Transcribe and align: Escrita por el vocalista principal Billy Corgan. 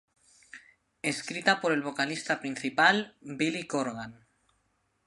Escrita 1.03 1.61
por 1.61 1.71
el 1.71 1.83
vocalista 1.83 2.39
principal 2.39 3.15
Billy 3.21 3.67
Corgan. 3.67 4.25